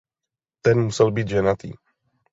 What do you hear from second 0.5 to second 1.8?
Ten musel být ženatý.